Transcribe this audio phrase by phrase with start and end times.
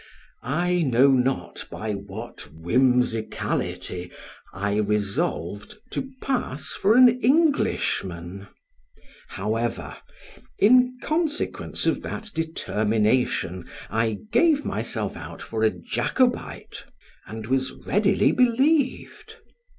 [0.41, 4.11] I know not by what whimsicallity
[4.51, 8.47] I resolved to pass for an Englishman;
[9.27, 9.95] however,
[10.57, 16.83] in consequence of that determination I gave myself out for a Jacobite,
[17.27, 19.35] and was readily believed.